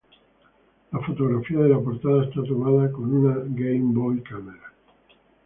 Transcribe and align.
La 0.91 0.99
fotografía 0.99 1.59
de 1.59 1.69
la 1.69 1.79
portada 1.79 2.23
está 2.23 2.41
tomada 2.41 2.91
con 2.91 3.13
una 3.13 3.35
Game 3.49 3.93
Boy 3.93 4.19
Camera. 4.23 4.73